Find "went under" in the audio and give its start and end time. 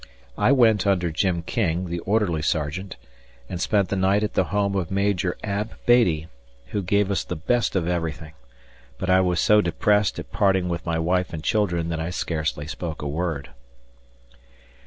0.51-1.11